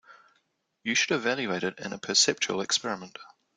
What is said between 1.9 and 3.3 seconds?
a perceptual experiment.